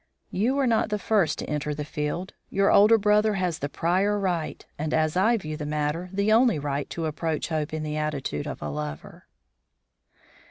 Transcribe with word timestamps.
"You 0.31 0.55
were 0.55 0.65
not 0.65 0.89
the 0.89 0.97
first 0.97 1.37
to 1.37 1.45
enter 1.45 1.75
the 1.75 1.85
field. 1.85 2.33
Your 2.49 2.71
older 2.71 2.97
brother 2.97 3.35
has 3.35 3.59
the 3.59 3.69
prior 3.69 4.17
right, 4.17 4.65
and, 4.75 4.95
as 4.95 5.15
I 5.15 5.37
view 5.37 5.55
the 5.57 5.63
matter, 5.67 6.09
the 6.11 6.31
only 6.33 6.57
right, 6.57 6.89
to 6.89 7.05
approach 7.05 7.49
Hope 7.49 7.71
in 7.71 7.83
the 7.83 7.97
attitude 7.97 8.47
of 8.47 8.63
a 8.63 8.69
lover." 8.69 9.27